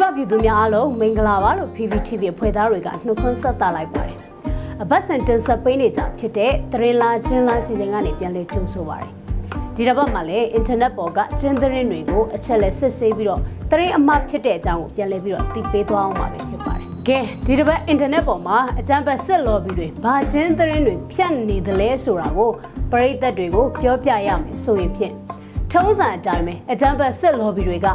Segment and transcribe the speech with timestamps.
[0.00, 4.18] ပပြည်သူများအားလုံးမင်္ဂလာပါလို့ PPTV ဖွဲ့သားတွေကနှုတ်ခွန်းဆက်သလိုက်ပါတယ်။
[4.82, 9.10] အပတ်စင်တင်ဆက်ပေးနေကြဖြစ်တဲ့သရင်လာကျင်းလာစီစဉ်ကနေပြန်လည်ကြိုဆိုပါရစေ။
[9.76, 13.40] ဒီတစ်ပတ်မှာလည်းအင်တာနက်ပေါ်ကကျင်းသတင်းတွေကိုအချက်လက်စစ်ဆေးပြီးတော့
[13.70, 22.50] သရင်အမှားဖြစ်တဲ့အကြောင်းကိုပြန်လည်ပြီးတော့သိပေးသွားအောင်ပါပဲဖြစ်ပါတယ်။ကဲဒီတစ်ပတ်အင်တာနက်ပေါ်မှာအကြံဖတ်စစ်လော်ဘီတွေဘာကျင်းသတင်းတွေဖြန့်နေသလဲဆိုတာကို
[22.92, 25.14] ပရိသတ်တွေကိုပြောပြရမယ်ဆိုရင်ဖြင့်
[25.72, 27.88] ထုံးစံအတိုင်းပဲအကြံဖတ်စစ်လော်ဘီတွေက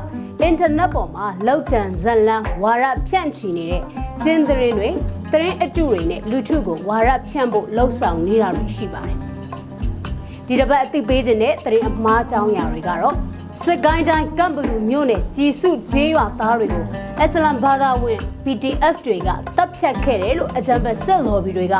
[0.43, 3.81] အင်တာနက်ပေါ်မှာလောက်ကျန်ဇက်လန်းဝါရဖြန့်ချီနေတဲ့
[4.23, 4.89] ကျင်းသတင်းတွေ
[5.31, 9.17] သတင်းအတုတွေနဲ့လူထုကိုဝါရဖြန့်ဖို့လှုံ့ဆော်နေတာတွေရှိပါတယ်။
[10.47, 13.15] ဒီတစ်ပတ်အသိပေးခြင်းတဲ့သတင်းအမှားအကြောင်းအရာတွေကတော့
[13.61, 16.85] စစ်ကိုင်းတိုင်းကမ်ဘလူမြို့နယ်ကြည်စုဂျေးရွာသားတွေကို
[17.21, 21.75] အစ္စလမ်ဘာသာဝင် PDF တွေကတပ်ဖြတ်ခဲ့တယ်လို့အကြံဖက်စစ်လော်ဘီတွေက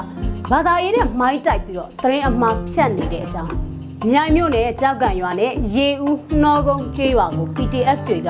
[0.51, 3.53] ဘာသာရေးနဲ့မိုင်းတိုက်ပြီးတော့သတင်းအမှားဖြန့်နေတဲ့အကြောင်း
[4.03, 8.29] မြိုင်မြို့နယ်ကြောက်ကန်ရွာနဲ့ရေဦးနှောကုန်းကျေးရွာကို PDF တွေက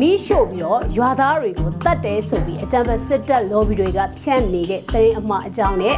[0.00, 5.96] မိရှို့ပြီးတော့ရွာသားတွေကိုတတ်တယ်ဆိုပြီးအကြံဖက်စစ်တပ်လော်ဘီတွေကဖြန့်နေတဲ့သတင်းအမှားအကြောင်းနဲ့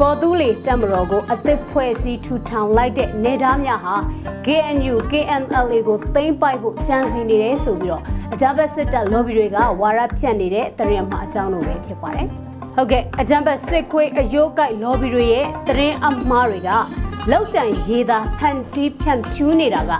[0.00, 3.96] ကော်တူးလီတက်မတော်ကိုအသစ်ဖွဲ့စည်းထူထောင်လိုက်တဲ့နေသားများဟာ
[4.46, 8.02] KNU KNLA ကိုသိမ်းပိုက်ဖို့ကြံစီနေတယ်ဆိုပြီးတော့
[8.34, 12.26] အကြမ်းဖက်စစ်တပ် lobby တွေကဝါရဖြန့်နေတဲ့သတင်းမှာအကြောင်းလိုပဲဖြစ်ပါတယ်။
[12.74, 16.70] ဟုတ်ကဲ့အကြမ်းဖက်စစ်ခွေးအယိုးကိုက် lobby တွေရဲ့သတင်းအမှားတွေက
[17.32, 19.92] လောက်ကြံရေးသားဖန်တီးဖြန့်ဖြူးနေတာက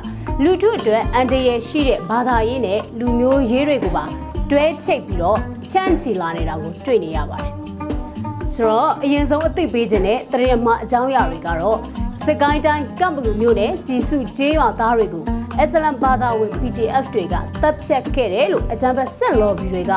[0.44, 4.04] လူထုအတွက်အန်တရယ်ရှိတဲ့ဘာသာရေးနဲ့လူမျိုးရေးတွေကိုပါ
[4.50, 5.38] တွဲချိတ်ပြီးတော့
[5.70, 7.52] ဖြန့်ချီလာနေတာကိုတွေ့နေရပါတယ်။
[8.54, 11.78] ဆိုတော့အရင်ဆုံးအသိပေးခြင်းတဲ့သတင်းအမှားအကြောင်းအရာတွေကတော့
[12.24, 15.24] စစ်ကိုင်းတိုင်းကမ်ဘလူမြို့နယ်ကြည်စုကျေးရွာသားတွေကို
[15.60, 19.92] အစ္စလမ်ဘာသာဝင် PDF တွေကတပ်ဖြတ်ခဲ့တယ်လို့အကြံဖက်ဆက်လော်ဘီတွေက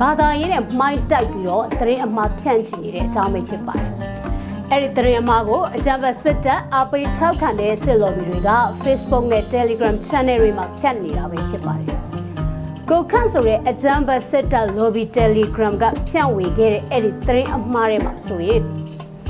[0.00, 3.92] ဘာသာရေးနဲ့မှိုင်းတိုက်ပြီးတော့သတင်းအမှားဖြန့်ချီနေတဲ့အကြောင်းပဲဖြစ်ပါတယ်။
[4.76, 8.50] အဲ့ဒီသတင်းအမှားကိုအကြံဖက်စစ်တပ်အပိတ်ထောက်ခံတဲ့ဆက်လော်ဘီတွေက
[8.82, 11.98] Facebook နဲ့ Telegram Channel တွေမှာဖြန့်နေတာပဲဖြစ်ပါတယ်။
[12.90, 18.62] ကိုခန့်ဆိုတဲ့အကြံဖက်စစ်တပ် lobby Telegram ကဖြန့်ဝေခဲ့တဲ့အဲ့ဒီသတင်းအမှားတွေမှာဆိုရင်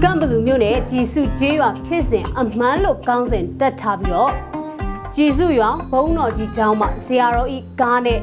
[0.03, 4.33] ကမ်ဘလူမြို့နယ်ကြည်စုကျေးရွာဖြစ်စဉ်အမှန်လို့ကောင်းစဉ်တက်ထားပြီးတော့
[5.17, 8.19] ကြည်စုရွာဘုံတော်ကြီးကျောင်းမှာဇီယာရောဤကားနဲ့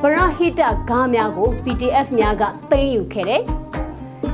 [0.00, 0.60] ဗရဟိတ
[0.90, 3.44] ကားများကို PDF များကသိမ်းယူခဲ့တယ်။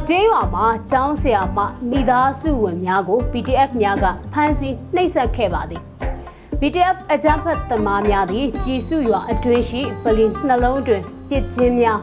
[0.09, 1.59] ကျေးရွာမှာကျောင်းဆရာမ
[1.91, 5.83] မိသားစုဝင်များကို PDF များကဖမ်းဆီးနှိပ်စက်ခဲ့ပါသည်။
[6.61, 12.01] PDF အကြမ်းဖက်သမားများသည်ကြည်စုရွာအတွင်းရှိပလီနှလုံးတွင်ပစ်ချင်းများ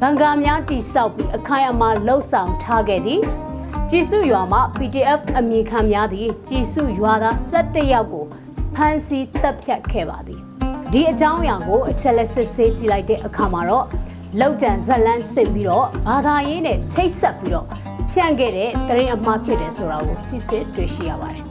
[0.00, 3.20] ဘန်ကာများတိဆောက်ပြီးအခိုင်အမာလှုပ်ဆောင်ထားခဲ့သည်။
[3.90, 8.24] ကြည်စုရွာမှာ PDF အမည်ခံများသည့်ကြည်စုရွာသား17ယောက်ကို
[8.74, 10.40] ဖမ်းဆီးတပ်ဖြတ်ခဲ့ပါသည်
[10.92, 13.86] ဒီအကြောင်းအရာကိုအချက်လက်စစ်ဆေးကြည့်လိုက်တဲ့အခါမှာတော့
[14.36, 17.66] လောက်ကျန်ဇက်လန်းစစ်ပြီးတော့ဘာသာရေးနဲ့ချိတ်ဆက်ပြီးတော့
[18.10, 21.44] ဖြန့်ခဲ့တဲ့တရင်အမှားဖြစ်တယ်ဆိုတာကိုစစ်စစ်တွေ့ရှိရပါတယ်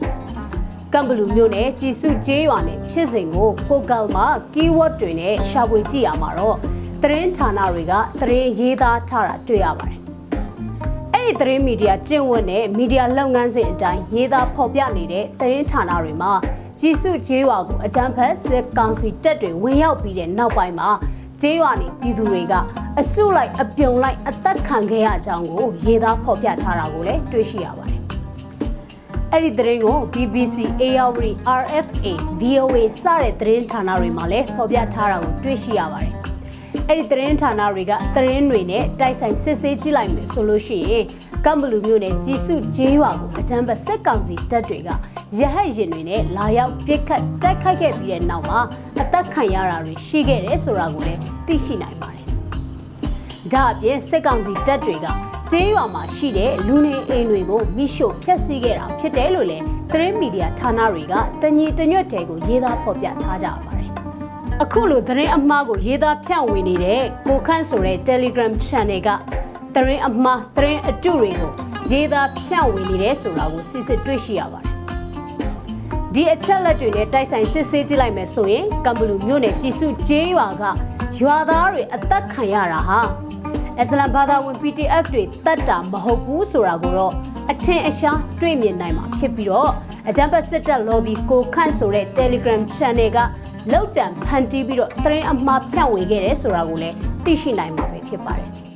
[0.94, 6.58] ကမ်ဘလူမျိုးနဲ့ကြည်စုကျေးရွာနဲ့ဖြစ်စဉ်ကိုကိုကယ်မှာ keyword တွေနဲ့ရှာဖွေကြည့်ရမှာတော့
[7.04, 9.98] တရင်ဌာနတွေကတရင်ရေးသားထားတာတွေ့ရပါတယ်
[11.28, 16.32] ဒီသတင်းမီဒီယာကျင့်ဝတ်နဲ့မီဒီယာလုပ်ငန်းစဉ်အတိုင်းရေးသားဖော်ပြနေတဲ့သတင်းဌာနတွေမှာ
[16.80, 20.90] ကြည်စုကျေးရွာကိုအကြမ်းဖက်စစ်ကောင်စီတပ်တွေဝင်ရောက်ပြီးတဲ့နောက်ပိုင်းမှာ
[21.42, 22.54] ကျေးရွာနေပြည်သူတွေက
[23.00, 28.02] အစုလိုက်အပြုံလိုက်အသက်ခံခဲ့ရကြောင်းကိုရေးသားဖော်ပြထားတာကိုလည်းတွေ့ရှိရပါတယ်။
[29.32, 31.22] အဲ့ဒီသတင်းကို BBC, ARD,
[31.62, 36.14] RFA, VOA စတဲ့သတင်းဌာနတွေမှာလည်းဖော်ပြထားတာကိုတွေ့ရှိရပါတယ်။
[36.90, 41.06] အဲ့ဒီသတင်းဌာနတွေကသတင်းတွေနဲ့တိုက်ဆိုင်စစ်ဆေးကြည့်လိုက်မယ်ဆိုလို့ရှိရင်
[41.46, 44.90] ကမ်ဘလူမျိုးနဲ့ကြည်စုဂျေးရွာကိုအကြမ်းဖက်စက်ကောင်စီတပ်တွေက
[45.40, 48.60] ရဟတ်ရင်တွေနဲ့လာရောက်ပစ်ခတ်တိုက်ခိုက်ခဲ့ပြီးတဲ့နောက်မှာ
[49.02, 52.26] အသက်ခံရတာတွေရှိခဲ့တယ်ဆိုတာကိုလည်းသိရှိနိုင်ပါတယ်။
[53.54, 55.08] ဒါအပြင်စက်ကောင်စီတပ်တွေက
[55.52, 63.92] ကျေးရွာမှာရှိတဲ့လူနေအိမ်တွေကိုမိရှို့ဖျက်ဆီးခဲ့တာဖြစ်တယ်လို့လည်းသတင်းမီဒီယာဌာနတွေကတညီတညွတ်တဲကိုရေးသားဖော်ပြထားကြပါတယ်
[64.64, 69.10] အခုလိုသတင်းအမှားကိုရေးသားဖြန့်ဝေနေတဲ့ကိုခန့်ဆိုတဲ့ Telegram Channel က
[69.78, 71.52] သတင်းအမှားသတင်းအတုတွေကို
[71.92, 74.74] ရေးသားဖြန့်ဝေနေတယ်ဆိုတာကိုစစ်စစ်တွေ့ရှိရပါတယ်။
[76.14, 80.64] ဒီအချက်လက်တွေနဲ့တိုက်ဆိုင်စစ်ဆေးကြည့်လိုက်မယ်ဆိုရင်ကံဘလူမြို့နယ်ကြည်စုကျေးရွာက
[81.20, 83.00] ရွာသားတွေအသက်ခံရတာဟာ
[83.80, 87.14] အစ္စလမ်ဘာသာဝင် PDF တွေတတ်တာမဟုတ်ဘူးဆိုတာကိုတော့
[87.52, 89.72] အထင်အရှားတွေ့မြင်နိုင်မှာဖြစ်ပြီးတော့
[90.10, 93.18] အကြံပတ်စစ်တပ် lobby ကိုခန့်ဆိုတဲ့ Telegram Channel က
[93.74, 96.96] လောက်ကြံဖန်တီးပြီးတော့တရင်အမှားဖြန့်ဝေခဲ့တယ်ဆိုတာကိုလည်း
[97.26, 98.67] သိရှိနိုင်မှာပဲဖြစ်ပါတယ်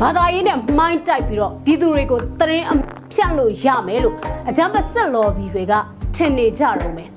[0.00, 2.74] ဘာသာရေးနဲ့မိုင်းတိုက်ပြီးတော့ပြည်သူတွေကိုတရင်အ
[3.12, 4.14] ဖြန့်လို့ရမယ်လို့
[4.48, 5.72] အကြမ်းဖက်ဆက်လော်ဘီတွေက
[6.14, 7.08] ထင်နေကြတော့မယ်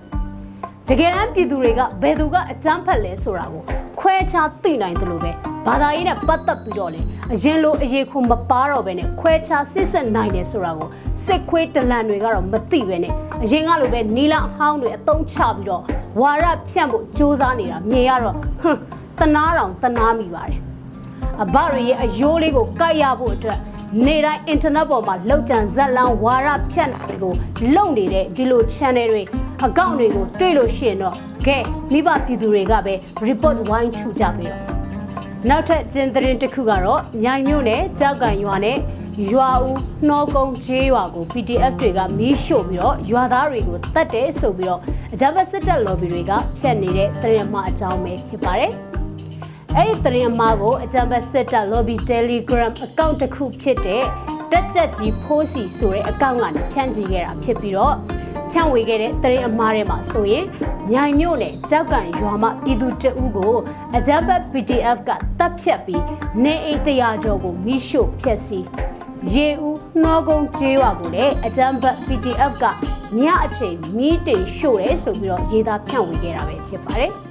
[0.89, 3.63] တကယ်တမ်းပြည်သူတွေကဘယ်သူကအကြမ်းဖက်လဲဆိုတာကို
[3.99, 5.31] ခွဲခြားသိနိုင်တယ်လို့ပဲ
[5.67, 7.01] ဘာသာရေးနဲ့ပတ်သက်ပြီးတော့လေ
[7.33, 10.89] အရင်လိုအရေးခုမပါတော့ဘဲနဲ့ခွဲခြားစစ်ဆက်နိုင်တယ်ဆိုတာကို
[11.25, 13.13] စစ်ခွေးတလန်တွေကတော့မသိပဲနဲ့
[13.43, 15.83] အရင်ကလိုပဲနီလာအဟောင်းတွေအသုံးချပြီးတော့
[16.21, 18.79] ဝါရဖြန့်ဖို့စ조사နေတာမြင်ရတော့ဟွန်း
[19.19, 20.72] တနာတောင်တနာမိပါတယ်
[21.41, 23.59] အဘရရဲ့အယိုးလေးကိုကိုက်ရဖို့အတွက်
[24.05, 27.33] နေတိုင်းအင်တာနက်ပေါ်မှာလောက်ကျန်ဇက်လန်းဝါရဖြန့်တွေကို
[27.75, 29.23] လုံနေတဲ့ဒီလို channel တွေ
[29.65, 31.15] အကောင့်တွေကိုတွေ့လို့ရှိရင်တော့
[31.47, 31.57] ကဲ
[31.91, 32.93] မိဘပြည်သူတွေကပဲ
[33.27, 34.61] report ဝိုင်းထူကြပြီးတော့
[35.49, 38.77] နောက်ထပ်ကျင်းသတင်းတစ်ခုကတော့မြိုင်မြို့နယ်ကြောက်ကန်ရွာနဲ့
[39.31, 39.77] ရွာဦး
[40.07, 44.81] နှောကုန်းကျေးရွာကို PDF တွေကမီးရှို့ပြီးတော့ရွာသားတွေကိုတတ်တယ်ဆိုပြီးတော့
[45.13, 48.73] အကြမ်းဖက်စစ်တပ် lobby တွေကဖျက်နေတဲ့သတင်းမှအကြောင်းပဲဖြစ်ပါတယ်။
[49.77, 54.03] အဲ့ဒီသတင်းအမှားကိုအကြံပတ်စစ်တပ် lobby telegram account တစ်ခုဖြစ်တဲ့
[54.51, 57.95] တက်ကြက်ကြီးဖိုးစီဆိုတဲ့အကောင့်ကနေဖြန့်ချီခဲ့တာဖြစ်ပြီးတော့
[58.51, 60.45] ဖြန့်ဝေခဲ့တဲ့သတင်းအမှားတွေမှာဆိုရင်
[60.91, 63.55] မြိုင်မြို့နယ်ကြောက်ကန်ရွာမှာပြည်သူတအုပ်ကို
[63.97, 65.09] အကြံပတ် PDF က
[65.39, 66.03] တပ်ဖြတ်ပြီး
[66.43, 68.65] နေအိမ်တရာကျော်ကိုမိရှို့ဖျက်ဆီး
[69.33, 72.65] ရေဦးနှောကုန်းကျေးရွာကိုလည်းအကြံပတ် PDF က
[73.19, 77.13] ညအချိန်မီးတင်ရှို့တယ်ဆိုပြီးတော့ရေးသားဖြန့်ဝေခဲ့တာပဲဖြစ်ပါတယ်။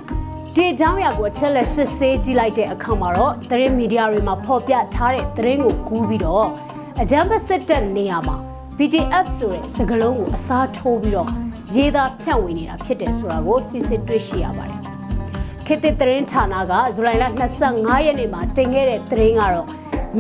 [0.57, 6.49] ဒီအကြောင်းအရာကိုအချက်လက်စစ်ဆေးကြည့်လိုက်တဲ့အခါမှာတော့သတင်းမီဒီယာတွေမှာဖော်ပြထားတဲ့သတင်းကိုကူးပြီးတော့
[7.03, 8.37] အကြမ်းဖက်စစ်တပ်နေရာမှာ
[8.77, 11.29] PDF ဆိုတဲ့စကားလုံးကိုအစားထိုးပြီးတော့
[11.75, 14.81] ရေးသားဖြန့်ဝေနေတာဖြစ်တယ်ဆိုတာကိုစစ်စစ်တွေ့ရှိရပါတယ်။
[15.67, 17.25] ခေတ်သစ်သတင်းဌာနကဇူလိုင်လ
[17.65, 19.67] 25ရက်နေ့မှာတင်ခဲ့တဲ့သတင်းကတော့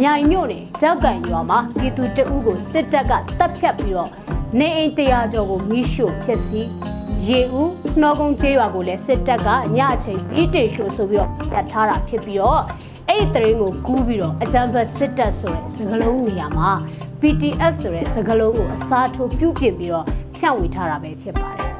[0.00, 4.10] မြိုင်မြို့နယ်ကြောက်ကန်ရွာမှာပြည်သူတအုပ်ကိုစစ်တပ်ကတပ်ဖြတ်ပြီးတော့
[4.58, 6.68] နေအိမ်တရာကျော်ကိုမိရှို့ဖျက်ဆီး
[7.28, 7.70] ရေဦး
[8.00, 12.60] နှောကုန်းကျေးရွာကိုလည်းစစ်တပ်ကညအချိန်အီတေရှို့ဆိုပြီးတော့ပြတ်ထားတာဖြစ်ပြီးတော့
[13.08, 16.70] အဲ့ဒီသတင်းကိုကူးပြီးတော့အကြံဖတ်စစ်တပ်ဆိုတဲ့စကားလုံးနေရာမှာ
[17.20, 20.04] PTF ဆိုတဲ့စကားလုံးကိုအစားထိုးပြုပြင်ပြီးတော့
[20.36, 21.70] ဖြန့်ဝေထားတာပဲဖြစ်ပါတယ်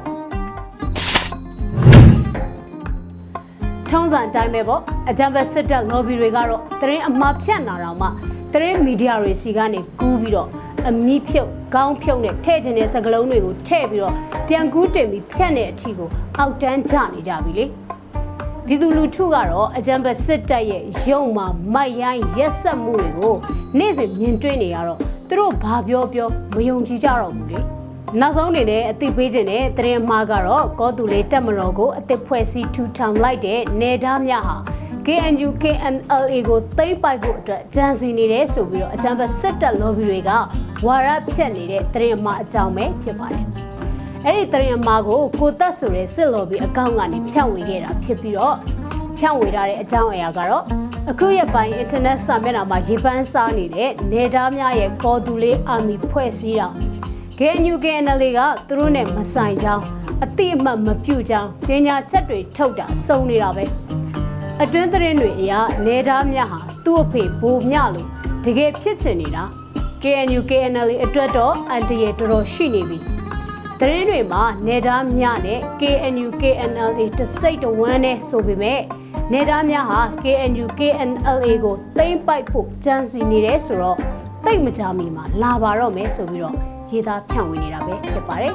[3.89, 8.07] ထုံးစံအတိုင်းပဲပေါ့အကြံဖတ်စစ်တပ် lobby တွေကတော့သတင်းအမှားဖြန့်လာတော့မှ
[8.53, 10.49] သတင်းမီဒီယာတွေစီကနေကူးပြီးတော့
[10.87, 14.13] အမီးဖြုတ်ခေါင်းဖြုတ်နဲ့ထည့်ခြင်းတဲ့စကလုံးတွေကိုထည့်ပြီးတော့
[14.47, 17.65] ပြန်ကူးတင်ပြီးဖြတ်တဲ့အထီကိုအောက်တန်းချနေကြပြီလေ
[18.67, 23.35] ပြည်သူလူထုကတော့အကြံဖက်စစ်တပ်ရဲ့ရုံမှာမိုက်ရိုင်းရက်ဆက်မှုတွေကို
[23.77, 24.99] နေ့စဉ်မြင်တွေ့နေရတော့
[25.29, 27.59] သူတို့ဘာပြောပြောမယုံကြည်ကြတော့ဘူးလေ
[28.19, 34.57] နောက်ဆုံးအနေနဲ့အသိပေးခြင်းတဲ့သတင်းမှားကတော့ကောသူလေးတက်မတော်ကိုအသစ်ဖွဲ့စည်းထူထောင်လိုက်တဲ့နေသားများဟာ
[35.07, 40.31] KNU KNLA ကိုသိမ်းပိုက်ဖို့အတွက်ကြံစီနေတယ်ဆိုပြီးတော့အကြံဖက်စစ်တပ် lobby တွေက
[40.85, 43.45] ဝါရဖြတ်နေတဲ့သတင်းအမှားအကြောင်းပဲဖြစ်ပါတယ်။
[44.25, 48.55] အဲ့ဒီသတင်းအမှားကိုကိုသက်ဆိုတဲ့စစ် lobby အကောင့်ကနေဖြန့်ဝေခဲ့တာဖြစ်ပြီးတော့
[49.17, 50.63] ဖြန့်ဝေထားတဲ့အကြောင်းအရာကတော့
[51.09, 56.67] အခုရက်ပိုင်း internet စာမျက်နှာမှာရေပန်းစားနေတဲ့နေသားများရဲ့ကော်တူလေးအာမီဖွဲ့စည်းတာ
[57.39, 59.83] KNU KNLA ကသူတို့နဲ့မဆိုင်ကြောင်း
[60.23, 63.65] အတိအမှတ်မပြုကြောင်းကြေညာချက်တွေထုတ်တာစုံနေတာပဲ။
[64.65, 65.53] အတွင်းသတင်းတွေအရ
[65.85, 68.07] နေသားမြဟာသူ့အဖေဘိုးမြလို့
[68.45, 69.43] တကယ်ဖြစ်ချင်နေတာ
[70.01, 72.97] KNU KNL အတွက်တော့အန်တရတော်တော်ရှိနေပြီ
[73.79, 78.81] သတင်းတွေမှာနေသားမြနဲ့ KNU KNL တစိတ်တဝမ်းနဲ့ဆိုပေမဲ့
[79.33, 83.97] နေသားမြဟာ KNU KNL ကိုသိမ့်ပိုက်ဖို့ကြံစီနေတယ်ဆိုတော့
[84.45, 86.55] တိတ်မကြမီမှာလာပါတော့မယ်ဆိုပြီးတော့
[86.91, 88.53] ရေးသားဖြန့်ဝေနေတာပဲဖြစ်ပါတယ်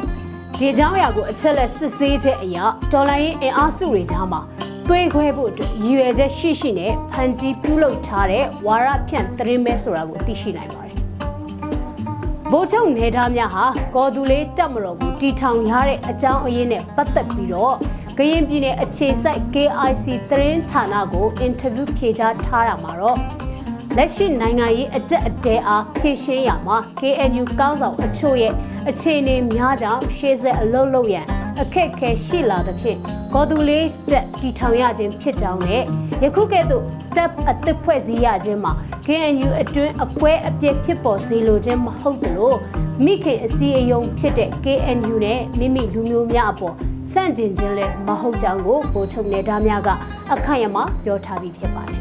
[0.58, 2.58] ဒီအကြောင်းအရာကိုအချက်လက်စစ်ဆေးချက်အရ
[2.92, 4.42] ဒေါ်လာရင်းအင်အားစုတွေကြားမှာ
[4.88, 10.96] သွေးခွဲဖို့အတွက်ရည်ရွယ်ချက်ရှိရှိနဲ့ဖန်တီးပြုလုပ်ထားတဲ့ဝါရဖြန့်သတင်းမဲဆိုတာကိုသိရှိနိုင်ပါတယ်။
[12.50, 17.74] ဗိုလ်ချုပ်နေသားများဟာကော်သူလေးတက်မတော်ကိုတီထောင်ရတဲ့အကြောင်းအရင်းနဲ့ပတ်သက်ပြီးတော့
[18.18, 23.18] ကရင်ပြည်နယ်အခြေစိုက် KIC သတင်းဌာနကိုအင်တာဗျူးဖြေကြားထားတာမှာတော့
[23.96, 28.52] လက်ရှိနိုင်ငံရေးအကြက်အတဲအားဖြည့်ရှင်းရမှာ KNU ကောင်းဆောင်အချို့ရဲ့
[28.90, 31.26] အခြေအနေများကြောင့်ရှေ့ဆက်အလုပ်လုပ်ရန်
[31.62, 32.98] အခက်ခဲရှိလာသဖြင့်
[33.32, 35.82] ဂေါ်သူလေးတက်တီထောင်ရခြင်းဖြစ်ကြောင်းနဲ့
[36.22, 36.84] ယခုကဲ့သို့
[37.16, 38.72] တပ်အသစ်ဖွဲ့စည်းရခြင်းမှာ
[39.06, 42.54] KNU အတွင်းအကွဲအပြစ်ဖြစ်ပေါ်စေလိုခြင်းမဟုတ်သလို
[43.04, 46.74] မိခင်အစည်းအရုံးဖြစ်တဲ့ KNU နဲ့မိမိလူမျိုးများအပေါ်
[47.12, 49.88] စန့်ကျင်ခြင်းလည်းမဟုတ်ကြောင်းကိုဗိုလ်ချုပ်နေသားများက
[50.34, 52.00] အခိုင်အမာပြောထားပြီးဖြစ်ပါတယ်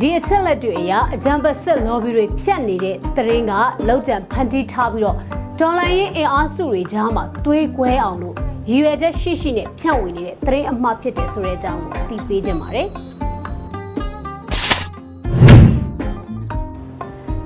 [0.00, 3.52] ဒီအချက်လက်တွေအရအကြံပတ်ဆက် lobby တွေဖြတ်နေတဲ့သတင်းက
[3.88, 5.16] လောက်ကျန်ဖန်တီးထားပြီးတော့
[5.60, 12.88] ဒေါ်လာရင်းအင်အားစုတွေကြားမှာတွေးကွဲအောင်လို့ ရည်ရွယ်ချက်ရှိရှိနဲ့ဖြန့်ဝေနေတဲ့သတင်းအမှားဖြစ်တယ်ဆိုတဲ့အကြောင်းကိုသိပေးခြင်းပါတယ်။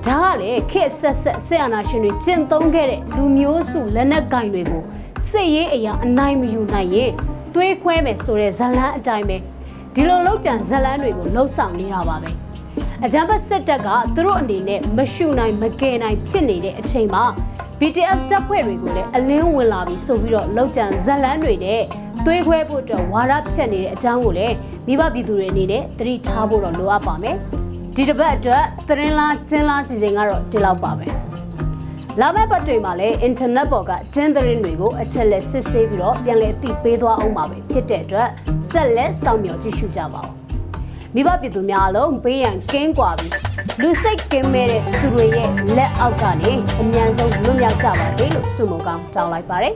[0.06, 4.82] ဒါကလေခေတ်ဆက်ဆက်ဆက်အာဏာရှင်တွေကျင့်သုံးခဲ့တဲ့လူမျိုးစုလက်နက်ကင်တွေကို
[5.28, 7.12] စစ်ရေးအရာအနိုင်မယူနိုင်ရင်
[7.54, 9.36] သွေးခွဲမယ်ဆိုတဲ့ဇလန်းအတိုင်းပဲ
[9.94, 12.30] ဒီလိုလောက်ကြံဇလန်းတွေကိုလှုပ်ဆောင်နေတာပါပဲ
[13.04, 17.24] အကြမ်းဖက်စစ်တပ်ကသူတို့အနေနဲ့မရှုနိုင်မကယ်နိုင်ဖြစ်နေတဲ့အချိန်မှာ
[17.80, 21.82] BTS တပ်ဖွဲ့တွေကိုလည်းအလင်းဝင်လာပြီးဆိုပြီးတော့လောက်ကျန်ဇက်လန်းတွေနဲ့
[22.24, 24.54] သွေးခွဲဖို့အတွက်ဝါရဖြတ်နေတဲ့အကြောင်းကိုလည်း
[24.86, 27.36] မိဘပြည်သူတွေအနေနဲ့သတိထားဖို့တော့လိုအပ်ပါမယ်
[27.94, 31.06] ဒီတစ်ပတ်အတွက်သတင်းလားကျင်းလားစီစဉ်ကတော့ဒီလောက်ပါပဲ
[32.20, 38.28] လာမယ့်ပတ်တွေမှာလည်းအင်တာနက်ပေါ်ကကျင်းသတင်းတွေကိုအချက်လက်စစ်ဆေးပြီးတော့ပြန်လည်အသိပေးသွားအောင်ပါပဲဖြစ်တဲ့အတွက်
[38.70, 40.35] ဆက်လက်စောင့်မျှော်ကြည့်ရှုကြပါဦး
[41.18, 43.32] မိဘပြည်သူများအလုံးဘေးရန်ကင်းကွာပြီး
[43.80, 49.74] လူစိတ်ကင်းမဲ့တဲ့သူတွေရဲ့လက်အောက်ကနေအမြန်ဆုံးလွတ်မြောက်ကြပါစေလို့ဆုမွန်ကောင်းတောင်းလိုက်ပါတယ်